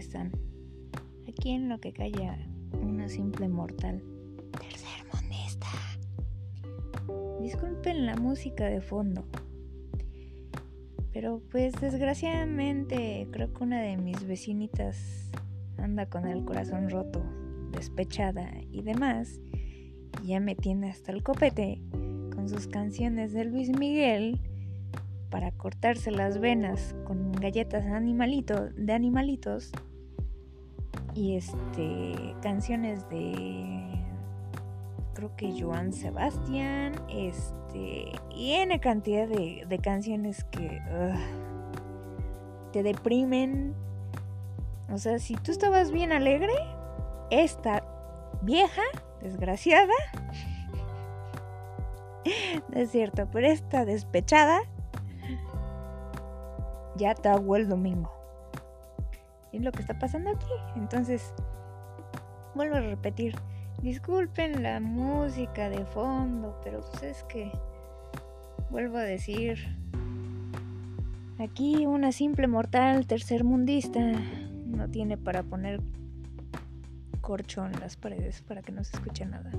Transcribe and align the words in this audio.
están? 0.00 0.32
Aquí 1.28 1.50
en 1.50 1.68
lo 1.68 1.78
que 1.78 1.92
calla 1.92 2.38
una 2.82 3.08
simple 3.08 3.48
mortal. 3.48 4.02
Tercer 4.58 5.04
mundista. 5.12 5.66
Disculpen 7.40 8.06
la 8.06 8.16
música 8.16 8.64
de 8.64 8.80
fondo. 8.80 9.24
Pero 11.12 11.42
pues 11.50 11.74
desgraciadamente 11.80 13.28
creo 13.30 13.52
que 13.52 13.62
una 13.62 13.82
de 13.82 13.96
mis 13.96 14.26
vecinitas 14.26 15.30
anda 15.76 16.06
con 16.06 16.26
el 16.26 16.44
corazón 16.44 16.88
roto, 16.88 17.22
despechada 17.72 18.50
y 18.70 18.82
demás. 18.82 19.40
Y 20.22 20.28
ya 20.28 20.40
me 20.40 20.54
tiene 20.54 20.90
hasta 20.90 21.12
el 21.12 21.22
copete 21.22 21.80
con 22.34 22.48
sus 22.48 22.66
canciones 22.66 23.32
de 23.32 23.44
Luis 23.44 23.76
Miguel 23.76 24.40
para 25.30 25.52
cortarse 25.52 26.10
las 26.10 26.40
venas 26.40 26.94
con 27.04 27.32
galletas 27.32 27.86
animalito, 27.86 28.70
de 28.70 28.92
animalitos 28.92 29.72
y 31.14 31.36
este 31.36 32.34
canciones 32.42 33.08
de 33.08 34.04
creo 35.14 35.34
que 35.36 35.60
Joan 35.60 35.92
Sebastián 35.92 36.94
este 37.08 38.12
y 38.30 38.52
N 38.52 38.78
cantidad 38.80 39.28
de, 39.28 39.80
canciones 39.82 40.44
que 40.44 40.80
te 42.72 42.82
deprimen 42.82 43.74
o 44.92 44.98
sea 44.98 45.18
si 45.18 45.34
tú 45.34 45.50
estabas 45.50 45.90
bien 45.90 46.12
alegre 46.12 46.52
esta 47.30 47.84
vieja 48.42 48.82
desgraciada 49.20 49.92
no 52.68 52.80
es 52.80 52.90
cierto 52.90 53.28
pero 53.30 53.48
esta 53.48 53.84
despechada 53.84 54.60
ya 57.00 57.14
te 57.14 57.28
hago 57.28 57.56
el 57.56 57.68
domingo. 57.68 58.19
Es 59.52 59.62
lo 59.62 59.72
que 59.72 59.80
está 59.80 59.98
pasando 59.98 60.30
aquí. 60.30 60.52
Entonces, 60.76 61.32
vuelvo 62.54 62.76
a 62.76 62.80
repetir. 62.80 63.34
Disculpen 63.82 64.62
la 64.62 64.78
música 64.80 65.70
de 65.70 65.84
fondo, 65.86 66.60
pero 66.62 66.80
pues 66.80 67.02
es 67.02 67.24
que, 67.24 67.50
vuelvo 68.70 68.98
a 68.98 69.02
decir, 69.02 69.58
aquí 71.38 71.86
una 71.86 72.12
simple 72.12 72.46
mortal 72.46 73.06
tercermundista 73.06 74.00
no 74.66 74.88
tiene 74.90 75.16
para 75.16 75.42
poner 75.42 75.80
corcho 77.20 77.64
en 77.64 77.72
las 77.80 77.96
paredes 77.96 78.42
para 78.42 78.60
que 78.60 78.72
no 78.72 78.84
se 78.84 78.96
escuche 78.96 79.24
nada. 79.24 79.50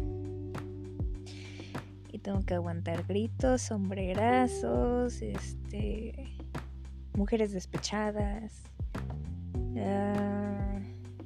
Y 2.11 2.19
tengo 2.19 2.41
que 2.41 2.53
aguantar 2.53 3.03
gritos, 3.07 3.61
sombrerazos, 3.61 5.21
este 5.21 6.35
mujeres 7.13 7.51
despechadas, 7.51 8.63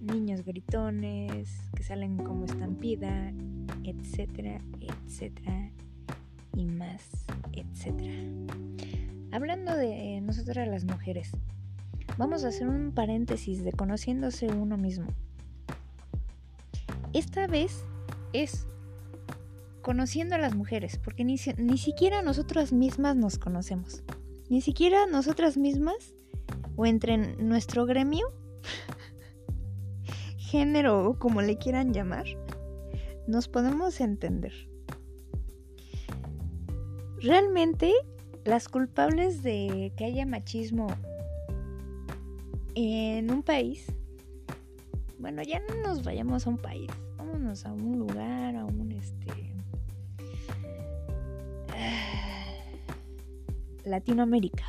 niños 0.02 0.44
gritones 0.45 1.50
que 1.75 1.84
salen 1.84 2.17
como 2.17 2.45
estampida, 2.45 3.31
etcétera, 3.84 4.62
etcétera, 4.80 5.72
y 6.56 6.66
más, 6.66 7.09
etcétera. 7.53 8.14
Hablando 9.31 9.75
de 9.75 10.22
nosotras 10.22 10.67
las 10.67 10.86
mujeres, 10.86 11.31
vamos 12.17 12.44
a 12.44 12.50
hacer 12.50 12.67
un 12.67 12.92
paréntesis 12.92 13.64
de 13.64 13.72
conociéndose 13.72 14.47
uno 14.47 14.78
mismo. 14.78 15.08
Esta 17.14 17.47
vez 17.47 17.84
es 18.34 18.67
conociendo 19.81 20.36
a 20.36 20.40
las 20.40 20.56
mujeres, 20.56 20.97
porque 20.97 21.23
ni, 21.23 21.38
ni 21.58 21.78
siquiera 21.78 22.22
nosotras 22.22 22.73
mismas 22.73 23.16
nos 23.16 23.38
conocemos. 23.38 24.03
Ni 24.50 24.62
siquiera 24.62 25.06
nosotras 25.08 25.58
mismas 25.58 26.14
o 26.75 26.86
entre 26.86 27.17
nuestro 27.17 27.86
gremio, 27.86 28.25
género 30.38 31.09
o 31.09 31.20
como 31.20 31.42
le 31.42 31.58
quieran 31.58 31.94
llamar, 31.94 32.26
nos 33.28 33.48
podemos 33.48 34.00
entender. 34.00 34.53
Realmente 37.20 37.92
las 38.44 38.70
culpables 38.70 39.42
de 39.42 39.92
que 39.98 40.06
haya 40.06 40.25
machismo 40.25 40.88
en 42.75 43.31
un 43.31 43.42
país, 43.42 43.88
bueno, 45.18 45.42
ya 45.42 45.59
no 45.59 45.75
nos 45.81 46.04
vayamos 46.04 46.46
a 46.46 46.52
un 46.52 46.58
país, 46.58 46.90
vámonos 47.18 47.66
a 47.66 47.72
un 47.72 47.98
lugar, 48.00 48.56
a 48.56 48.66
un 48.66 48.92
este 48.92 49.56
Latinoamérica. 53.86 54.66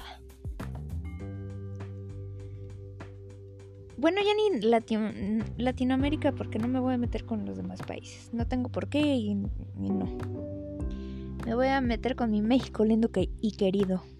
Bueno, 3.98 4.20
ya 4.20 4.32
ni 4.34 4.60
Latinoamérica 5.56 6.32
porque 6.32 6.58
no 6.58 6.68
me 6.68 6.80
voy 6.80 6.92
a 6.94 6.98
meter 6.98 7.24
con 7.24 7.46
los 7.46 7.56
demás 7.56 7.80
países. 7.82 8.30
No 8.32 8.46
tengo 8.46 8.68
por 8.68 8.88
qué 8.88 9.16
y, 9.16 9.34
no. 9.34 9.50
Me 11.46 11.54
voy 11.54 11.68
a 11.68 11.80
meter 11.80 12.16
con 12.16 12.30
mi 12.30 12.42
México 12.42 12.84
lindo 12.84 13.08
y 13.40 13.52
querido. 13.52 14.02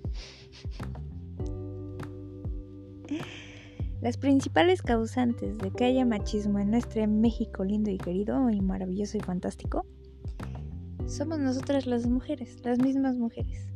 Las 4.01 4.17
principales 4.19 4.83
causantes 4.83 5.59
de 5.59 5.71
que 5.71 5.85
haya 5.85 6.05
machismo 6.05 6.59
en 6.59 6.71
nuestro 6.71 7.07
México 7.09 7.65
lindo 7.65 7.91
y 7.91 7.99
querido 7.99 8.51
y 8.51 8.61
maravilloso 8.61 9.17
y 9.17 9.21
fantástico 9.21 9.87
somos 11.07 11.39
nosotras 11.39 11.87
las 11.87 12.07
mujeres, 12.07 12.65
las 12.65 12.79
mismas 12.79 13.17
mujeres. 13.17 13.69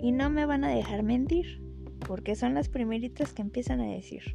Y 0.00 0.12
no 0.12 0.30
me 0.30 0.46
van 0.46 0.64
a 0.64 0.68
dejar 0.68 1.02
mentir, 1.02 1.60
porque 2.08 2.34
son 2.36 2.54
las 2.54 2.70
primeritas 2.70 3.34
que 3.34 3.42
empiezan 3.42 3.82
a 3.82 3.84
decir. 3.84 4.34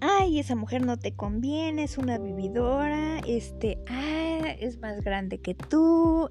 Ay, 0.00 0.38
esa 0.38 0.54
mujer 0.54 0.86
no 0.86 0.96
te 0.96 1.12
conviene, 1.12 1.82
es 1.82 1.98
una 1.98 2.18
vividora, 2.18 3.18
este, 3.26 3.78
ah, 3.88 4.48
es 4.60 4.78
más 4.78 5.00
grande 5.00 5.38
que 5.38 5.54
tú, 5.54 6.30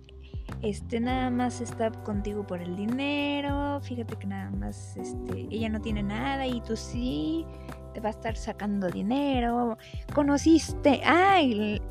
este, 0.62 1.02
nada 1.02 1.30
más 1.32 1.60
está 1.60 1.92
contigo 1.92 2.48
por 2.48 2.62
el 2.62 2.78
dinero, 2.78 3.82
fíjate 3.82 4.16
que 4.16 4.28
nada 4.28 4.52
más, 4.52 4.96
este, 4.96 5.48
ella 5.52 5.68
no 5.68 5.82
tiene 5.82 6.04
nada 6.04 6.48
y 6.48 6.62
tú 6.62 6.78
sí, 6.78 7.46
te 7.94 8.00
va 8.00 8.08
a 8.08 8.12
estar 8.12 8.38
sacando 8.38 8.90
dinero, 8.90 9.78
conociste, 10.14 11.02
ay, 11.04 11.82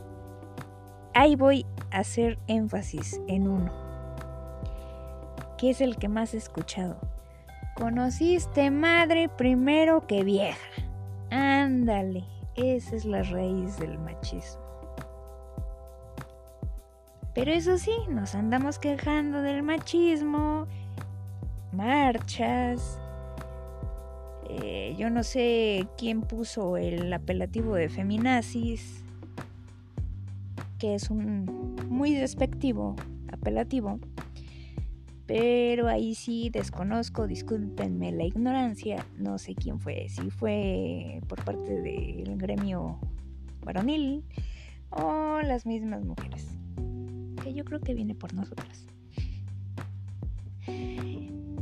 ahí 1.12 1.36
voy 1.36 1.66
a 1.90 1.98
hacer 1.98 2.38
énfasis 2.46 3.20
en 3.26 3.48
uno 3.48 3.83
que 5.58 5.70
es 5.70 5.80
el 5.80 5.96
que 5.96 6.08
más 6.08 6.34
he 6.34 6.38
escuchado. 6.38 6.98
Conociste 7.74 8.70
madre 8.70 9.28
primero 9.28 10.06
que 10.06 10.22
vieja. 10.22 10.68
Ándale, 11.30 12.24
esa 12.54 12.94
es 12.94 13.04
la 13.04 13.22
raíz 13.22 13.78
del 13.78 13.98
machismo. 13.98 14.62
Pero 17.34 17.50
eso 17.50 17.78
sí, 17.78 17.90
nos 18.08 18.36
andamos 18.36 18.78
quejando 18.78 19.42
del 19.42 19.64
machismo, 19.64 20.68
marchas. 21.72 23.00
Eh, 24.48 24.94
yo 24.96 25.10
no 25.10 25.24
sé 25.24 25.88
quién 25.98 26.22
puso 26.22 26.76
el 26.76 27.12
apelativo 27.12 27.74
de 27.74 27.88
feminazis, 27.88 29.02
que 30.78 30.94
es 30.94 31.10
un 31.10 31.74
muy 31.88 32.14
despectivo 32.14 32.94
apelativo. 33.32 33.98
Pero 35.26 35.88
ahí 35.88 36.14
sí 36.14 36.50
desconozco, 36.50 37.26
discúlpenme 37.26 38.12
la 38.12 38.24
ignorancia, 38.24 39.06
no 39.16 39.38
sé 39.38 39.54
quién 39.54 39.80
fue, 39.80 40.08
si 40.08 40.30
fue 40.30 41.20
por 41.28 41.42
parte 41.44 41.80
del 41.80 42.36
gremio 42.36 42.98
varonil 43.64 44.22
o 44.90 45.40
las 45.42 45.64
mismas 45.64 46.04
mujeres, 46.04 46.46
que 47.42 47.54
yo 47.54 47.64
creo 47.64 47.80
que 47.80 47.94
viene 47.94 48.14
por 48.14 48.34
nosotras. 48.34 48.86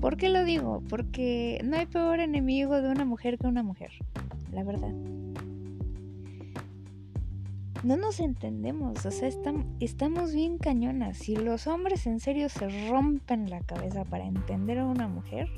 ¿Por 0.01 0.17
qué 0.17 0.29
lo 0.29 0.45
digo? 0.45 0.83
Porque 0.89 1.61
no 1.65 1.77
hay 1.77 1.87
peor 1.87 2.19
enemigo 2.19 2.83
de 2.83 2.91
una 2.91 3.05
mujer 3.05 3.39
que 3.39 3.47
una 3.47 3.63
mujer, 3.63 3.93
la 4.53 4.65
verdad 4.65 4.93
no 7.83 7.97
nos 7.97 8.21
entendemos, 8.21 9.05
o 9.05 9.11
sea, 9.11 9.29
estamos 9.81 10.33
bien 10.33 10.59
cañonas. 10.59 11.19
Si 11.19 11.35
los 11.35 11.67
hombres 11.67 12.07
en 12.07 12.21
serio 12.21 12.49
se 12.49 12.89
rompen 12.89 13.51
la 13.51 13.61
cabeza 13.61 14.05
para 14.05 14.25
entender 14.25 14.79
a 14.79 14.87
una 14.87 15.09
mujer, 15.09 15.49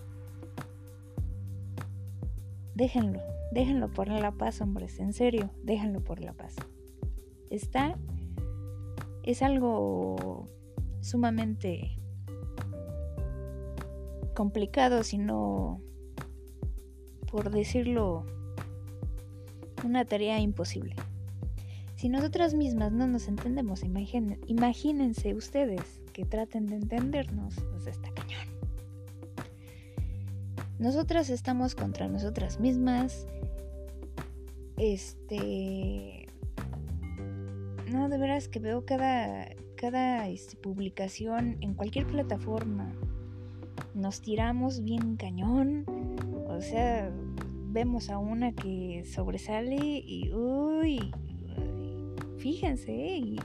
déjenlo, 2.74 3.20
déjenlo 3.52 3.92
por 3.92 4.08
la 4.08 4.32
paz, 4.32 4.62
hombres, 4.62 4.98
en 5.00 5.12
serio, 5.12 5.50
déjenlo 5.62 6.00
por 6.00 6.20
la 6.20 6.32
paz. 6.32 6.56
Está, 7.50 7.98
es 9.22 9.42
algo 9.42 10.48
sumamente 11.00 11.98
complicado, 14.34 15.04
sino, 15.04 15.82
por 17.30 17.50
decirlo, 17.50 18.24
una 19.84 20.06
tarea 20.06 20.40
imposible. 20.40 20.96
Si 22.04 22.10
nosotras 22.10 22.52
mismas 22.52 22.92
no 22.92 23.06
nos 23.06 23.28
entendemos, 23.28 23.82
imagínense 23.82 25.32
ustedes 25.32 26.02
que 26.12 26.26
traten 26.26 26.66
de 26.66 26.74
entendernos, 26.74 27.54
pues 27.70 27.86
está 27.86 28.10
cañón. 28.10 28.46
Nosotras 30.78 31.30
estamos 31.30 31.74
contra 31.74 32.06
nosotras 32.06 32.60
mismas. 32.60 33.26
Este. 34.76 36.26
No, 37.90 38.10
de 38.10 38.18
veras 38.18 38.48
que 38.48 38.58
veo 38.58 38.84
cada, 38.84 39.48
cada 39.74 40.28
este, 40.28 40.56
publicación 40.56 41.56
en 41.62 41.72
cualquier 41.72 42.06
plataforma. 42.06 42.92
Nos 43.94 44.20
tiramos 44.20 44.84
bien 44.84 45.16
cañón. 45.16 45.86
O 46.48 46.60
sea, 46.60 47.10
vemos 47.70 48.10
a 48.10 48.18
una 48.18 48.52
que 48.52 49.06
sobresale 49.06 50.02
y. 50.04 50.30
Uy. 50.34 51.10
Fíjense, 52.44 52.92
y, 52.92 53.38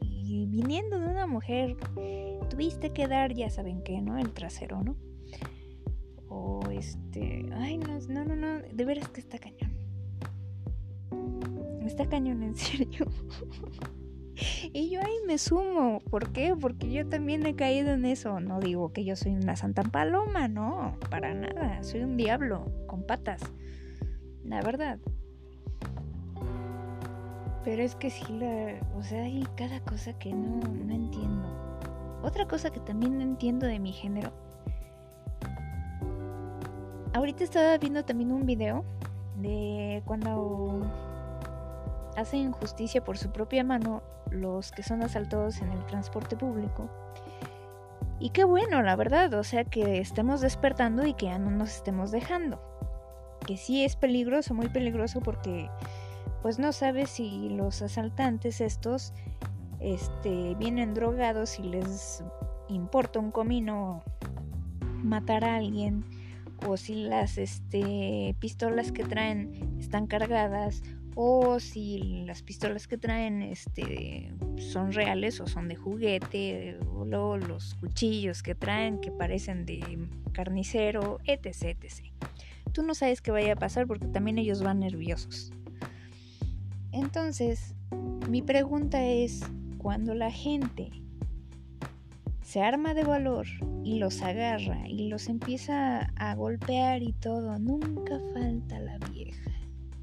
y 0.00 0.46
viniendo 0.46 0.98
de 0.98 1.06
una 1.06 1.26
mujer, 1.26 1.76
tuviste 2.48 2.94
que 2.94 3.06
dar, 3.06 3.34
ya 3.34 3.50
saben 3.50 3.82
qué, 3.82 4.00
¿no? 4.00 4.16
El 4.16 4.32
trasero, 4.32 4.82
¿no? 4.82 4.96
O 6.30 6.62
este. 6.70 7.44
Ay, 7.52 7.76
no, 7.76 7.98
no, 8.08 8.24
no, 8.24 8.36
no. 8.36 8.60
De 8.72 8.84
veras 8.86 9.10
que 9.10 9.20
está 9.20 9.38
cañón. 9.38 9.76
Está 11.84 12.08
cañón, 12.08 12.42
en 12.42 12.56
serio. 12.56 13.08
y 14.72 14.88
yo 14.88 15.00
ahí 15.00 15.16
me 15.26 15.36
sumo. 15.36 16.00
¿Por 16.08 16.32
qué? 16.32 16.56
Porque 16.58 16.90
yo 16.90 17.06
también 17.06 17.44
he 17.44 17.54
caído 17.54 17.90
en 17.90 18.06
eso. 18.06 18.40
No 18.40 18.60
digo 18.60 18.94
que 18.94 19.04
yo 19.04 19.14
soy 19.14 19.32
una 19.32 19.56
santa 19.56 19.82
paloma, 19.82 20.48
no. 20.48 20.96
Para 21.10 21.34
nada. 21.34 21.82
Soy 21.82 22.00
un 22.00 22.16
diablo 22.16 22.64
con 22.86 23.02
patas. 23.02 23.42
La 24.42 24.62
verdad. 24.62 24.98
Pero 27.64 27.82
es 27.82 27.96
que 27.96 28.10
sí, 28.10 28.24
la, 28.32 28.80
o 28.96 29.02
sea, 29.02 29.22
hay 29.22 29.46
cada 29.56 29.80
cosa 29.80 30.12
que 30.14 30.32
no, 30.32 30.60
no 30.66 30.94
entiendo. 30.94 31.48
Otra 32.22 32.46
cosa 32.46 32.70
que 32.70 32.80
también 32.80 33.18
no 33.18 33.22
entiendo 33.22 33.66
de 33.66 33.78
mi 33.78 33.92
género 33.92 34.32
ahorita 37.18 37.44
estaba 37.44 37.76
viendo 37.78 38.04
también 38.04 38.32
un 38.32 38.46
video 38.46 38.84
de 39.36 40.02
cuando 40.04 40.80
hacen 42.16 42.52
justicia 42.52 43.02
por 43.02 43.18
su 43.18 43.30
propia 43.30 43.64
mano 43.64 44.02
los 44.30 44.72
que 44.72 44.82
son 44.82 45.02
asaltados 45.02 45.60
en 45.60 45.70
el 45.72 45.84
transporte 45.86 46.36
público. 46.36 46.88
Y 48.20 48.30
qué 48.30 48.44
bueno, 48.44 48.82
la 48.82 48.96
verdad, 48.96 49.32
o 49.34 49.44
sea, 49.44 49.64
que 49.64 49.98
estemos 49.98 50.40
despertando 50.40 51.06
y 51.06 51.14
que 51.14 51.26
ya 51.26 51.38
no 51.38 51.50
nos 51.50 51.76
estemos 51.76 52.10
dejando. 52.10 52.60
Que 53.46 53.56
sí 53.56 53.84
es 53.84 53.94
peligroso, 53.94 54.54
muy 54.54 54.68
peligroso 54.68 55.20
porque 55.20 55.70
pues 56.42 56.58
no 56.58 56.72
sabes 56.72 57.10
si 57.10 57.48
los 57.50 57.82
asaltantes 57.82 58.60
estos 58.60 59.12
este 59.80 60.54
vienen 60.56 60.94
drogados 60.94 61.58
y 61.58 61.62
les 61.62 62.24
importa 62.68 63.18
un 63.18 63.30
comino 63.30 64.02
matar 65.02 65.44
a 65.44 65.56
alguien 65.56 66.04
o 66.66 66.76
si 66.76 66.94
las 67.04 67.38
este, 67.38 68.34
pistolas 68.40 68.92
que 68.92 69.04
traen 69.04 69.76
están 69.78 70.06
cargadas 70.06 70.82
o 71.14 71.58
si 71.60 72.22
las 72.26 72.42
pistolas 72.42 72.86
que 72.86 72.98
traen 72.98 73.42
este, 73.42 74.32
son 74.56 74.92
reales 74.92 75.40
o 75.40 75.46
son 75.46 75.68
de 75.68 75.76
juguete 75.76 76.78
o 76.92 77.36
los 77.36 77.74
cuchillos 77.74 78.42
que 78.42 78.54
traen 78.54 79.00
que 79.00 79.10
parecen 79.10 79.66
de 79.66 80.08
carnicero, 80.32 81.18
etc, 81.24 81.76
etc. 81.82 82.12
Tú 82.72 82.82
no 82.82 82.94
sabes 82.94 83.20
qué 83.20 83.30
vaya 83.30 83.54
a 83.54 83.56
pasar 83.56 83.86
porque 83.86 84.06
también 84.06 84.38
ellos 84.38 84.62
van 84.62 84.80
nerviosos. 84.80 85.52
Entonces, 86.92 87.74
mi 88.28 88.42
pregunta 88.42 89.04
es, 89.04 89.42
cuando 89.78 90.14
la 90.14 90.30
gente 90.30 90.90
se 92.42 92.62
arma 92.62 92.94
de 92.94 93.04
valor 93.04 93.46
y 93.84 93.98
los 93.98 94.22
agarra 94.22 94.88
y 94.88 95.08
los 95.08 95.28
empieza 95.28 96.10
a 96.16 96.34
golpear 96.34 97.02
y 97.02 97.12
todo, 97.12 97.58
nunca 97.58 98.18
falta 98.32 98.80
la 98.80 98.98
vieja. 99.10 99.50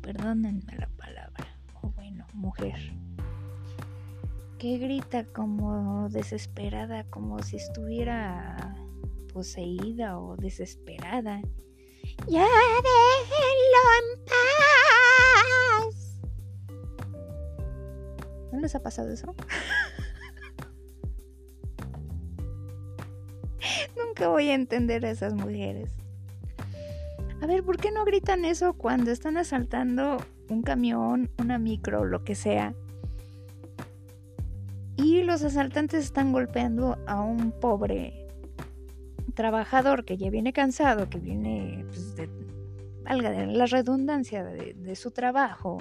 Perdónenme 0.02 0.76
la 0.78 0.88
palabra. 0.90 1.58
O 1.82 1.90
bueno, 1.90 2.26
mujer. 2.34 2.94
Que 4.60 4.78
grita 4.78 5.26
como 5.26 6.10
desesperada, 6.10 7.04
como 7.06 7.42
si 7.42 7.56
estuviera 7.56 8.76
poseída 9.34 10.20
o 10.20 10.38
desesperada. 10.38 11.42
Ya 12.28 12.46
déjenlo 12.46 13.84
en 13.98 14.26
paz. 14.26 16.05
¿No 18.56 18.62
les 18.62 18.74
ha 18.74 18.82
pasado 18.82 19.12
eso? 19.12 19.36
Nunca 23.98 24.30
voy 24.30 24.50
a 24.50 24.54
entender 24.54 25.06
a 25.06 25.12
esas 25.12 25.34
mujeres. 25.34 25.92
A 27.42 27.48
ver, 27.48 27.64
¿por 27.64 27.78
qué 27.78 27.92
no 27.92 28.06
gritan 28.06 28.46
eso 28.46 28.74
cuando 28.74 29.12
están 29.12 29.36
asaltando 29.36 30.24
un 30.50 30.62
camión, 30.62 31.30
una 31.38 31.60
micro, 31.60 32.06
lo 32.06 32.24
que 32.24 32.36
sea? 32.36 32.74
Y 34.96 35.24
los 35.24 35.44
asaltantes 35.44 36.06
están 36.06 36.32
golpeando 36.32 36.98
a 37.08 37.22
un 37.22 37.52
pobre 37.52 38.26
trabajador 39.34 40.06
que 40.06 40.16
ya 40.16 40.30
viene 40.30 40.54
cansado, 40.54 41.10
que 41.10 41.20
viene, 41.20 41.84
pues, 41.88 42.16
de, 42.16 42.30
valga 43.04 43.32
la 43.32 43.66
redundancia 43.66 44.46
de 44.46 44.96
su 44.96 45.12
trabajo, 45.12 45.80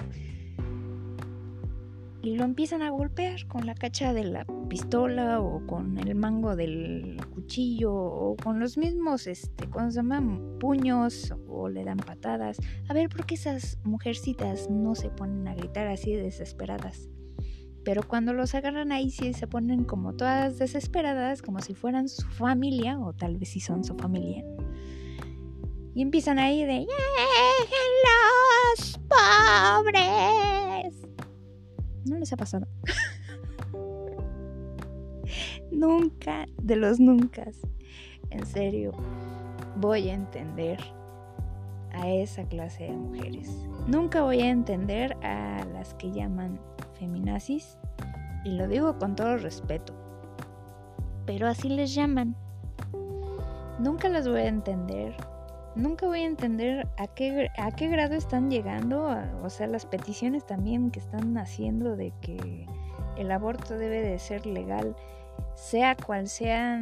y 2.25 2.35
lo 2.35 2.43
empiezan 2.43 2.81
a 2.81 2.89
golpear 2.89 3.45
con 3.45 3.67
la 3.67 3.75
cacha 3.75 4.11
de 4.11 4.23
la 4.23 4.47
pistola 4.67 5.39
o 5.41 5.63
con 5.67 5.99
el 5.99 6.15
mango 6.15 6.55
del 6.55 7.21
cuchillo 7.31 7.93
o 7.93 8.35
con 8.35 8.59
los 8.59 8.79
mismos, 8.79 9.27
este, 9.27 9.69
cuando 9.69 9.91
se 9.91 9.97
llaman 9.97 10.57
puños 10.59 11.31
o 11.47 11.69
le 11.69 11.83
dan 11.83 11.97
patadas. 11.97 12.57
A 12.89 12.95
ver, 12.95 13.09
¿por 13.09 13.27
qué 13.27 13.35
esas 13.35 13.77
mujercitas 13.83 14.71
no 14.71 14.95
se 14.95 15.09
ponen 15.09 15.47
a 15.47 15.53
gritar 15.53 15.85
así 15.87 16.13
desesperadas? 16.13 17.09
Pero 17.83 18.01
cuando 18.07 18.33
los 18.33 18.55
agarran 18.55 18.91
ahí 18.91 19.11
sí 19.11 19.35
se 19.35 19.45
ponen 19.45 19.83
como 19.83 20.15
todas 20.15 20.57
desesperadas, 20.57 21.43
como 21.43 21.59
si 21.59 21.75
fueran 21.75 22.09
su 22.09 22.27
familia, 22.29 22.99
o 22.99 23.13
tal 23.13 23.37
vez 23.37 23.49
si 23.49 23.59
son 23.59 23.83
su 23.83 23.95
familia. 23.95 24.43
Y 25.93 26.01
empiezan 26.01 26.39
ahí 26.39 26.65
de 26.65 26.87
los 28.79 28.99
pobres! 29.07 30.74
¿No 32.05 32.17
les 32.17 32.31
ha 32.31 32.37
pasado? 32.37 32.67
nunca, 35.71 36.45
de 36.61 36.75
los 36.75 36.99
nunca. 36.99 37.45
En 38.29 38.45
serio, 38.45 38.91
voy 39.75 40.09
a 40.09 40.13
entender 40.13 40.79
a 41.93 42.09
esa 42.09 42.47
clase 42.47 42.83
de 42.83 42.91
mujeres. 42.91 43.49
Nunca 43.87 44.21
voy 44.21 44.41
a 44.41 44.49
entender 44.49 45.17
a 45.23 45.65
las 45.73 45.95
que 45.95 46.11
llaman 46.11 46.59
feminazis. 46.99 47.79
Y 48.43 48.51
lo 48.51 48.67
digo 48.67 48.99
con 48.99 49.15
todo 49.15 49.37
respeto. 49.37 49.93
Pero 51.25 51.47
así 51.47 51.69
les 51.69 51.95
llaman. 51.95 52.35
Nunca 53.79 54.09
las 54.09 54.27
voy 54.27 54.41
a 54.41 54.47
entender 54.47 55.15
nunca 55.75 56.07
voy 56.07 56.21
a 56.21 56.25
entender 56.25 56.87
a 56.97 57.07
qué, 57.07 57.49
a 57.57 57.71
qué 57.71 57.87
grado 57.87 58.15
están 58.15 58.49
llegando, 58.49 59.15
o 59.43 59.49
sea, 59.49 59.67
las 59.67 59.85
peticiones 59.85 60.45
también 60.45 60.91
que 60.91 60.99
están 60.99 61.37
haciendo 61.37 61.95
de 61.95 62.13
que 62.21 62.65
el 63.17 63.31
aborto 63.31 63.77
debe 63.77 64.01
de 64.01 64.19
ser 64.19 64.45
legal, 64.45 64.95
sea 65.55 65.95
cual 65.95 66.27
sea 66.27 66.81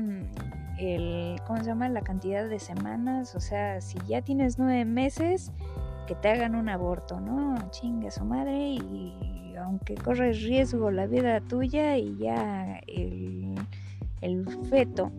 el, 0.79 1.35
¿cómo 1.45 1.59
se 1.59 1.65
llama? 1.65 1.89
La 1.89 2.01
cantidad 2.01 2.47
de 2.47 2.59
semanas, 2.59 3.35
o 3.35 3.39
sea, 3.39 3.81
si 3.81 3.97
ya 4.07 4.21
tienes 4.21 4.57
nueve 4.57 4.85
meses, 4.85 5.51
que 6.07 6.15
te 6.15 6.29
hagan 6.29 6.55
un 6.55 6.69
aborto, 6.69 7.19
¿no? 7.19 7.55
Chingue 7.71 8.11
su 8.11 8.25
madre 8.25 8.73
y 8.73 9.53
aunque 9.57 9.95
corres 9.95 10.43
riesgo 10.43 10.91
la 10.91 11.05
vida 11.05 11.39
tuya 11.41 11.97
y 11.97 12.17
ya 12.17 12.79
el, 12.87 13.55
el 14.21 14.45
feto 14.69 15.11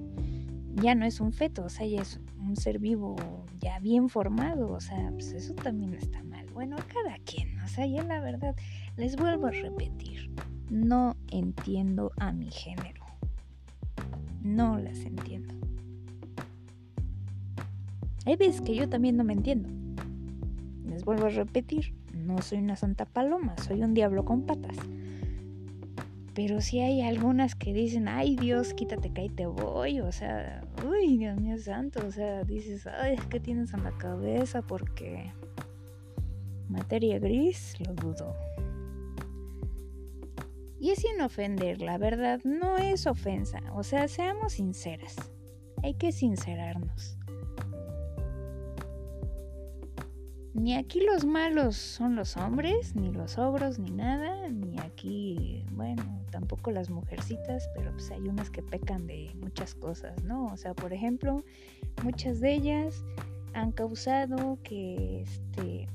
ya 0.76 0.94
no 0.94 1.04
es 1.06 1.20
un 1.20 1.32
feto, 1.32 1.64
o 1.64 1.68
sea, 1.68 1.86
ya 1.86 2.02
es 2.02 2.20
un 2.46 2.56
ser 2.56 2.78
vivo 2.78 3.16
ya 3.60 3.78
bien 3.78 4.08
formado, 4.08 4.72
o 4.72 4.80
sea, 4.80 5.10
pues 5.12 5.32
eso 5.32 5.54
también 5.54 5.94
está 5.94 6.22
mal. 6.22 6.46
Bueno, 6.52 6.76
cada 6.92 7.18
quien, 7.18 7.58
o 7.60 7.68
sea, 7.68 7.86
ya 7.86 8.02
la 8.02 8.20
verdad, 8.20 8.54
les 8.96 9.16
vuelvo 9.16 9.46
a 9.46 9.50
repetir, 9.50 10.30
no 10.70 11.16
entiendo 11.30 12.12
a 12.18 12.32
mi 12.32 12.50
género. 12.50 13.04
No 14.42 14.78
las 14.78 15.00
entiendo. 15.00 15.54
Hay 18.26 18.36
veces 18.36 18.60
que 18.60 18.74
yo 18.74 18.88
también 18.88 19.16
no 19.16 19.24
me 19.24 19.32
entiendo. 19.32 19.68
Les 20.86 21.04
vuelvo 21.04 21.26
a 21.26 21.30
repetir, 21.30 21.94
no 22.14 22.40
soy 22.42 22.58
una 22.58 22.76
santa 22.76 23.04
paloma, 23.04 23.54
soy 23.66 23.82
un 23.82 23.94
diablo 23.94 24.24
con 24.24 24.42
patas. 24.42 24.76
Pero 26.34 26.60
sí 26.60 26.80
hay 26.80 27.00
algunas 27.00 27.54
que 27.54 27.72
dicen, 27.72 28.08
ay 28.08 28.34
Dios, 28.36 28.74
quítate 28.74 29.10
que 29.10 29.22
ahí 29.22 29.28
te 29.28 29.46
voy. 29.46 30.00
O 30.00 30.10
sea, 30.10 30.64
uy, 30.84 31.16
Dios 31.16 31.40
mío 31.40 31.56
santo. 31.58 32.04
O 32.06 32.10
sea, 32.10 32.42
dices, 32.42 32.86
ay, 32.86 33.16
¿qué 33.30 33.38
tienes 33.38 33.72
en 33.72 33.84
la 33.84 33.92
cabeza? 33.92 34.62
Porque 34.62 35.32
materia 36.68 37.18
gris, 37.18 37.74
lo 37.86 37.94
dudo. 37.94 38.34
Y 40.80 40.90
es 40.90 40.98
sin 40.98 41.20
ofender, 41.20 41.80
la 41.80 41.98
verdad, 41.98 42.40
no 42.44 42.78
es 42.78 43.06
ofensa. 43.06 43.60
O 43.74 43.84
sea, 43.84 44.08
seamos 44.08 44.54
sinceras. 44.54 45.16
Hay 45.82 45.94
que 45.94 46.12
sincerarnos. 46.12 47.16
ni 50.64 50.74
aquí 50.76 51.00
los 51.00 51.26
malos 51.26 51.76
son 51.76 52.16
los 52.16 52.38
hombres, 52.38 52.96
ni 52.96 53.12
los 53.12 53.36
ogros, 53.36 53.78
ni 53.78 53.90
nada, 53.90 54.48
aquí, 54.94 55.64
bueno, 55.72 56.02
tampoco 56.30 56.70
las 56.70 56.88
mujercitas, 56.88 57.68
pero 57.74 57.90
pues 57.92 58.10
hay 58.10 58.28
unas 58.28 58.48
que 58.48 58.62
pecan 58.62 59.06
de 59.06 59.30
muchas 59.40 59.74
cosas, 59.74 60.22
¿no? 60.22 60.46
O 60.46 60.56
sea, 60.56 60.72
por 60.74 60.92
ejemplo, 60.92 61.44
muchas 62.02 62.40
de 62.40 62.54
ellas 62.54 63.04
han 63.54 63.72
causado 63.72 64.58
que, 64.62 65.22
este, 65.22 65.88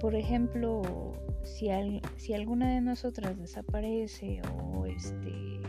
por 0.00 0.14
ejemplo, 0.14 1.14
si, 1.42 1.68
si 2.16 2.34
alguna 2.34 2.74
de 2.74 2.80
nosotras 2.82 3.38
desaparece 3.38 4.42
o, 4.54 4.84
este, 4.84 5.60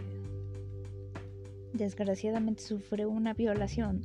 desgraciadamente 1.74 2.62
sufre 2.62 3.06
una 3.06 3.34
violación 3.34 4.01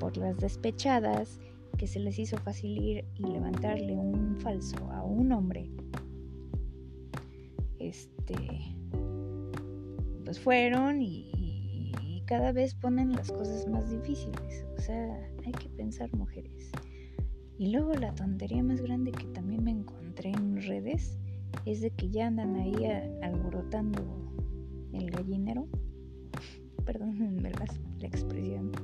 por 0.00 0.16
las 0.16 0.36
despechadas, 0.38 1.38
que 1.78 1.86
se 1.86 2.00
les 2.00 2.18
hizo 2.18 2.36
fácil 2.38 2.76
ir 2.82 3.04
y 3.14 3.22
levantarle 3.22 3.94
un 3.94 4.36
falso 4.40 4.76
a 4.90 5.02
un 5.02 5.32
hombre, 5.32 5.70
este, 8.30 8.76
pues 10.24 10.40
fueron 10.40 11.02
y, 11.02 11.26
cada 12.26 12.52
vez 12.52 12.76
ponen 12.76 13.10
las 13.10 13.32
cosas 13.32 13.66
más 13.66 13.90
difíciles. 13.90 14.64
O 14.78 14.80
sea, 14.80 15.28
hay 15.44 15.50
que 15.50 15.68
pensar 15.70 16.14
mujeres. 16.14 16.70
Y 17.58 17.72
luego 17.72 17.92
la 17.94 18.14
tontería 18.14 18.62
más 18.62 18.80
grande 18.80 19.10
que 19.10 19.24
también 19.24 19.64
me 19.64 19.72
encontré 19.72 20.30
en 20.30 20.62
redes 20.62 21.18
es 21.66 21.80
de 21.80 21.90
que 21.90 22.08
ya 22.08 22.28
andan 22.28 22.54
ahí 22.54 22.86
alborotando 23.20 24.00
el 24.92 25.10
gallinero. 25.10 25.66
Perdón, 26.84 27.38
la, 27.42 27.50
la 27.50 28.06
expresión 28.06 28.70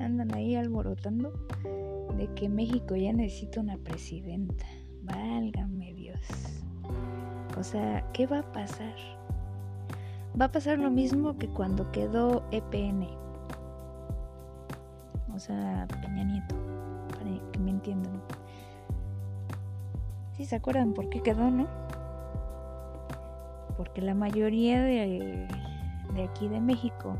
andan 0.00 0.34
ahí 0.34 0.56
alborotando 0.56 1.32
de 2.18 2.26
que 2.34 2.48
México 2.48 2.96
ya 2.96 3.12
necesita 3.12 3.60
una 3.60 3.78
presidenta. 3.78 4.66
Válgame 5.02 5.94
Dios. 5.94 6.65
O 7.56 7.62
sea, 7.62 8.04
¿qué 8.12 8.26
va 8.26 8.40
a 8.40 8.52
pasar? 8.52 8.94
Va 10.38 10.46
a 10.46 10.52
pasar 10.52 10.78
lo 10.78 10.90
mismo 10.90 11.38
que 11.38 11.48
cuando 11.48 11.90
quedó 11.92 12.44
EPN. 12.50 13.08
O 15.34 15.38
sea, 15.38 15.86
Peña 16.02 16.24
Nieto, 16.24 16.54
para 17.10 17.30
que 17.52 17.58
me 17.58 17.70
entiendan. 17.70 18.20
Si 20.36 20.44
se 20.44 20.56
acuerdan 20.56 20.92
por 20.92 21.08
qué 21.08 21.22
quedó, 21.22 21.50
¿no? 21.50 21.66
Porque 23.76 24.02
la 24.02 24.14
mayoría 24.14 24.82
de, 24.82 25.48
de 26.14 26.24
aquí 26.24 26.48
de 26.48 26.60
México 26.60 27.16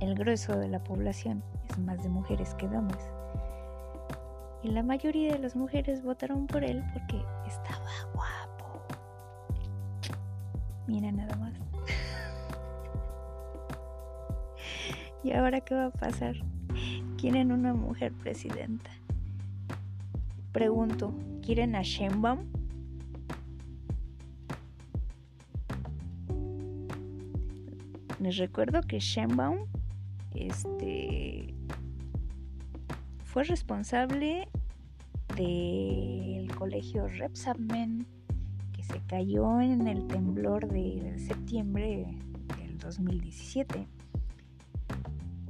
el 0.00 0.14
grueso 0.14 0.56
de 0.56 0.68
la 0.68 0.78
población 0.78 1.42
es 1.68 1.78
más 1.78 2.02
de 2.02 2.08
mujeres 2.08 2.54
que 2.54 2.68
de 2.68 2.78
hombres. 2.78 3.02
Y 4.62 4.68
la 4.68 4.82
mayoría 4.82 5.32
de 5.32 5.38
las 5.38 5.56
mujeres 5.56 6.02
votaron 6.02 6.46
por 6.46 6.64
él 6.64 6.84
porque 6.92 7.22
estaba 7.46 7.75
Mira 10.86 11.12
nada 11.12 11.36
más. 11.36 11.52
¿Y 15.24 15.32
ahora 15.32 15.60
qué 15.60 15.74
va 15.74 15.86
a 15.86 15.90
pasar? 15.90 16.36
¿Quieren 17.18 17.50
una 17.50 17.74
mujer 17.74 18.12
presidenta? 18.12 18.90
Pregunto, 20.52 21.12
¿quieren 21.42 21.74
a 21.74 21.82
Sheinbaum? 21.82 22.46
Les 28.20 28.36
recuerdo 28.38 28.80
que 28.82 28.98
Sheinbaum 28.98 29.66
este, 30.34 31.54
fue 33.24 33.44
responsable 33.44 34.48
del 35.36 36.50
colegio 36.56 37.06
Repsamen 37.08 38.06
se 38.86 39.00
cayó 39.06 39.60
en 39.60 39.88
el 39.88 40.06
temblor 40.06 40.68
de 40.68 41.14
septiembre 41.18 42.16
del 42.58 42.78
2017. 42.78 43.86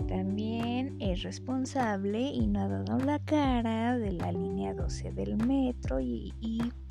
También 0.08 0.96
es 1.00 1.22
responsable 1.22 2.20
y 2.20 2.46
no 2.46 2.60
ha 2.60 2.68
dado 2.68 2.98
la 2.98 3.18
cara 3.18 3.98
de 3.98 4.12
la 4.12 4.32
línea 4.32 4.74
12 4.74 5.12
del 5.12 5.36
metro 5.36 6.00
y, 6.00 6.32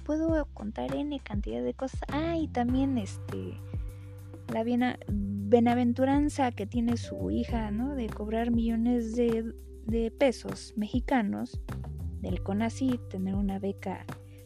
puedo 0.04 0.46
contar 0.54 0.94
N 0.94 1.20
cantidad 1.22 1.64
de 1.64 1.74
cosas. 1.74 2.02
Ah, 2.10 2.38
y 2.38 2.48
también 2.48 3.00
este 3.00 3.58
la 4.54 4.64
benaventuranza 5.10 6.52
que 6.52 6.68
tiene 6.68 6.98
su 6.98 7.32
hija, 7.32 7.72
¿no? 7.72 7.96
De 7.96 8.08
cobrar 8.08 8.52
millones 8.52 9.16
de, 9.16 9.52
de 9.88 10.12
pesos 10.12 10.74
mexicanos 10.78 11.60
del 12.22 12.44
CONACYT, 12.44 13.10
tener 13.10 13.34
una 13.34 13.58
beca 13.58 14.06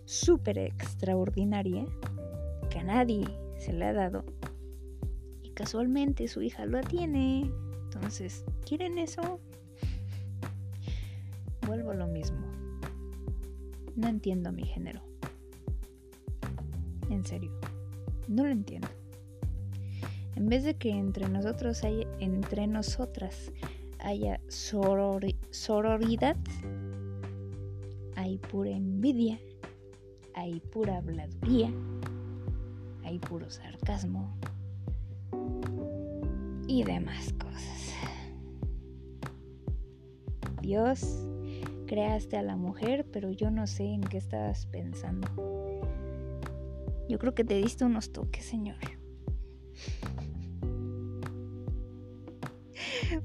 súper 0.10 0.58
extraordinaria 0.58 1.86
que 2.72 2.80
a 2.80 2.84
nadie 2.84 3.28
se 3.60 3.74
le 3.74 3.86
ha 3.86 3.94
dado. 3.94 4.24
Y 5.44 5.52
casualmente 5.52 6.28
su 6.28 6.42
hija 6.42 6.66
lo 6.66 6.82
tiene. 6.82 7.52
Entonces, 7.84 8.44
¿quieren 8.68 8.98
eso? 8.98 9.40
Vuelvo 11.68 11.92
a 11.92 11.94
lo 11.94 12.08
mismo. 12.08 12.40
No 13.96 14.08
entiendo 14.08 14.52
mi 14.52 14.64
género. 14.64 15.04
En 17.12 17.24
serio, 17.24 17.52
no 18.28 18.46
lo 18.46 18.50
entiendo. 18.50 18.88
En 20.36 20.50
vez 20.50 20.64
de 20.64 20.74
que 20.74 20.90
entre 20.90 21.30
nosotros 21.30 21.84
haya, 21.84 22.08
entre 22.20 22.66
nosotras 22.66 23.52
haya 24.00 24.40
sororidad, 24.48 26.38
hay 28.16 28.40
pura 28.40 28.72
envidia, 28.72 29.40
hay 30.40 30.62
pura 30.62 30.98
habladuría, 30.98 31.70
hay 33.04 33.20
puro 33.20 33.50
sarcasmo 33.50 34.34
y 36.66 36.84
demás 36.84 37.34
cosas. 37.34 37.94
Dios, 40.62 41.28
creaste 41.88 42.38
a 42.38 42.42
la 42.42 42.56
mujer, 42.56 43.06
pero 43.12 43.32
yo 43.32 43.52
no 43.52 43.68
sé 43.68 43.84
en 43.84 44.02
qué 44.02 44.18
estabas 44.18 44.66
pensando. 44.68 45.28
Yo 47.10 47.20
creo 47.20 47.36
que 47.36 47.44
te 47.44 47.56
diste 47.56 47.84
unos 47.84 48.14
toques, 48.14 48.46
Señor. 48.46 48.78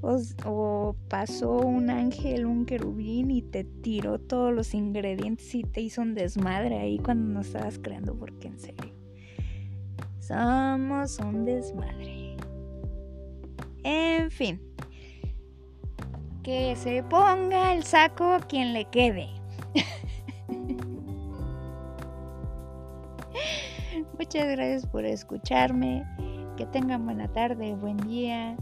O, 0.01 0.95
pasó 1.09 1.57
un 1.57 1.89
ángel, 1.89 2.45
un 2.45 2.65
querubín 2.65 3.31
y 3.31 3.41
te 3.41 3.63
tiró 3.63 4.19
todos 4.19 4.53
los 4.53 4.73
ingredientes 4.73 5.53
y 5.53 5.63
te 5.63 5.81
hizo 5.81 6.01
un 6.01 6.15
desmadre 6.15 6.77
ahí 6.77 6.99
cuando 6.99 7.33
nos 7.33 7.47
estabas 7.47 7.79
creando, 7.79 8.15
porque 8.15 8.47
en 8.47 8.59
serio, 8.59 8.93
somos 10.19 11.19
un 11.19 11.45
desmadre. 11.45 12.37
En 13.83 14.31
fin, 14.31 14.59
que 16.41 16.75
se 16.75 17.03
ponga 17.03 17.73
el 17.73 17.83
saco 17.83 18.37
quien 18.47 18.73
le 18.73 18.85
quede. 18.85 19.29
Muchas 24.17 24.47
gracias 24.47 24.87
por 24.87 25.05
escucharme. 25.05 26.03
Que 26.57 26.65
tengan 26.67 27.05
buena 27.05 27.27
tarde, 27.27 27.75
buen 27.75 27.97
día. 27.97 28.55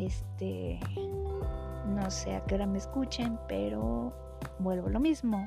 Este, 0.00 0.78
no 1.86 2.10
sé 2.10 2.36
a 2.36 2.44
qué 2.44 2.54
hora 2.54 2.66
me 2.66 2.78
escuchen, 2.78 3.38
pero 3.48 4.12
vuelvo 4.58 4.88
lo 4.88 5.00
mismo. 5.00 5.44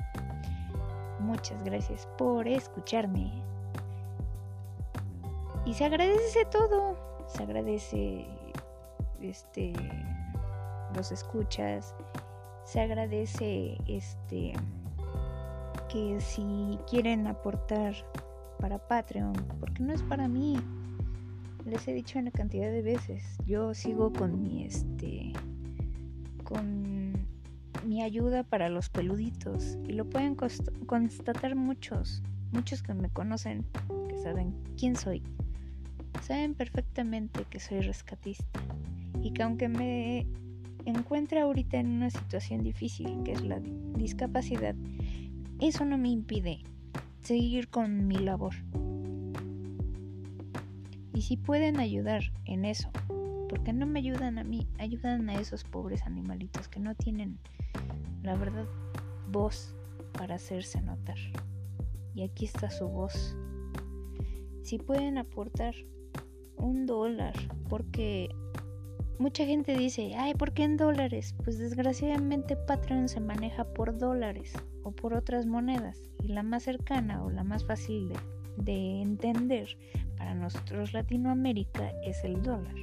Muchas 1.19 1.63
gracias 1.63 2.07
por 2.17 2.47
escucharme. 2.47 3.31
Y 5.65 5.73
se 5.73 5.85
agradece 5.85 6.45
todo. 6.45 6.97
Se 7.27 7.43
agradece 7.43 8.25
este 9.21 9.73
los 10.95 11.11
escuchas. 11.11 11.95
Se 12.65 12.81
agradece 12.81 13.77
este 13.87 14.53
que 15.89 16.19
si 16.21 16.79
quieren 16.89 17.27
aportar 17.27 17.93
para 18.59 18.77
Patreon, 18.77 19.33
porque 19.59 19.83
no 19.83 19.93
es 19.93 20.01
para 20.03 20.27
mí, 20.27 20.57
les 21.71 21.87
he 21.87 21.93
dicho 21.93 22.19
una 22.19 22.31
cantidad 22.31 22.69
de 22.69 22.81
veces, 22.81 23.23
yo 23.45 23.73
sigo 23.73 24.11
con 24.11 24.43
mi 24.43 24.65
este 24.65 25.31
con 26.43 27.13
mi 27.85 28.01
ayuda 28.03 28.43
para 28.43 28.67
los 28.67 28.89
peluditos 28.89 29.77
y 29.87 29.93
lo 29.93 30.03
pueden 30.03 30.35
constatar 30.35 31.55
muchos, 31.55 32.21
muchos 32.51 32.83
que 32.83 32.93
me 32.93 33.09
conocen, 33.09 33.65
que 34.09 34.17
saben 34.17 34.53
quién 34.77 34.97
soy. 34.97 35.23
Saben 36.21 36.55
perfectamente 36.55 37.45
que 37.49 37.61
soy 37.61 37.79
rescatista 37.79 38.59
y 39.23 39.31
que 39.31 39.43
aunque 39.43 39.69
me 39.69 40.27
encuentre 40.85 41.39
ahorita 41.39 41.77
en 41.77 41.87
una 41.87 42.09
situación 42.09 42.63
difícil, 42.63 43.23
que 43.23 43.31
es 43.31 43.41
la 43.43 43.61
discapacidad, 43.95 44.75
eso 45.61 45.85
no 45.85 45.97
me 45.97 46.09
impide 46.09 46.59
seguir 47.21 47.69
con 47.69 48.07
mi 48.07 48.17
labor. 48.17 48.55
Y 51.21 51.23
si 51.23 51.37
pueden 51.37 51.79
ayudar 51.79 52.23
en 52.45 52.65
eso, 52.65 52.89
porque 53.47 53.73
no 53.73 53.85
me 53.85 53.99
ayudan 53.99 54.39
a 54.39 54.43
mí, 54.43 54.67
ayudan 54.79 55.29
a 55.29 55.35
esos 55.35 55.63
pobres 55.63 56.01
animalitos 56.01 56.67
que 56.67 56.79
no 56.79 56.95
tienen 56.95 57.37
la 58.23 58.35
verdad, 58.35 58.65
voz 59.31 59.75
para 60.13 60.33
hacerse 60.33 60.81
notar. 60.81 61.19
Y 62.15 62.23
aquí 62.23 62.45
está 62.45 62.71
su 62.71 62.87
voz. 62.87 63.37
Si 64.63 64.79
pueden 64.79 65.19
aportar 65.19 65.75
un 66.57 66.87
dólar, 66.87 67.35
porque 67.69 68.29
mucha 69.19 69.45
gente 69.45 69.77
dice, 69.77 70.15
ay, 70.17 70.33
¿por 70.33 70.53
qué 70.53 70.63
en 70.63 70.75
dólares? 70.75 71.35
Pues 71.43 71.59
desgraciadamente 71.59 72.55
Patreon 72.55 73.07
se 73.07 73.19
maneja 73.19 73.63
por 73.63 73.95
dólares 73.95 74.53
o 74.81 74.91
por 74.91 75.13
otras 75.13 75.45
monedas. 75.45 75.99
Y 76.23 76.29
la 76.29 76.41
más 76.41 76.63
cercana 76.63 77.23
o 77.23 77.29
la 77.29 77.43
más 77.43 77.63
fácil 77.63 78.09
de, 78.09 78.15
de 78.63 79.01
entender 79.01 79.77
para 80.17 80.33
nosotros 80.35 80.93
Latinoamérica 80.93 81.91
es 82.03 82.23
el 82.23 82.41
dólar. 82.41 82.75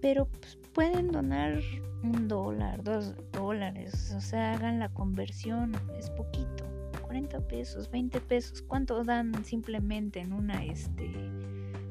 Pero 0.00 0.26
pues, 0.26 0.58
pueden 0.72 1.08
donar 1.08 1.60
un 2.02 2.28
dólar, 2.28 2.82
dos 2.82 3.14
dólares, 3.32 4.14
o 4.16 4.20
sea, 4.20 4.54
hagan 4.54 4.78
la 4.78 4.88
conversión, 4.88 5.72
es 5.98 6.10
poquito, 6.10 6.64
40 7.02 7.40
pesos, 7.48 7.90
20 7.90 8.20
pesos, 8.20 8.62
¿cuánto 8.62 9.04
dan 9.04 9.44
simplemente 9.44 10.20
en 10.20 10.32
una, 10.32 10.64
este, 10.64 11.10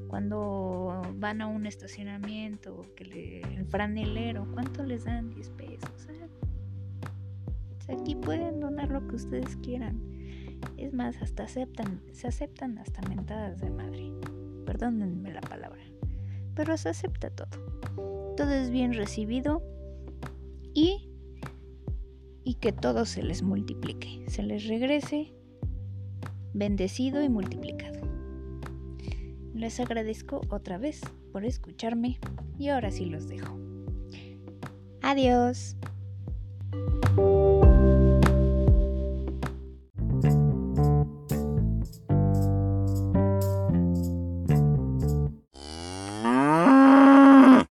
cuando 0.07 1.01
van 1.17 1.41
a 1.41 1.47
un 1.47 1.67
estacionamiento, 1.67 2.81
que 2.95 3.05
le, 3.05 3.41
el 3.41 3.65
franelero, 3.65 4.47
¿cuánto 4.53 4.83
les 4.83 5.05
dan? 5.05 5.29
10 5.29 5.49
pesos. 5.51 6.07
aquí 7.87 8.15
pueden 8.15 8.59
donar 8.59 8.89
lo 8.89 9.07
que 9.07 9.15
ustedes 9.15 9.55
quieran. 9.57 10.08
Es 10.77 10.93
más, 10.93 11.21
hasta 11.21 11.43
aceptan, 11.43 12.01
se 12.11 12.27
aceptan 12.27 12.77
hasta 12.77 13.01
mentadas 13.07 13.59
de 13.59 13.69
madre. 13.69 14.11
Perdónenme 14.65 15.33
la 15.33 15.41
palabra. 15.41 15.81
Pero 16.55 16.77
se 16.77 16.89
acepta 16.89 17.29
todo. 17.29 18.35
Todo 18.35 18.51
es 18.51 18.69
bien 18.69 18.93
recibido 18.93 19.61
y, 20.73 21.09
y 22.43 22.55
que 22.55 22.71
todo 22.71 23.05
se 23.05 23.23
les 23.23 23.43
multiplique, 23.43 24.23
se 24.27 24.43
les 24.43 24.67
regrese 24.67 25.33
bendecido 26.53 27.21
y 27.21 27.29
multiplicado. 27.29 27.99
Les 29.53 29.79
agradezco 29.79 30.41
otra 30.49 30.77
vez 30.77 31.01
por 31.31 31.43
escucharme 31.43 32.19
y 32.57 32.69
ahora 32.69 32.91
sí 32.91 33.05
los 33.05 33.27
dejo. 33.27 33.57
Adiós. 35.01 35.75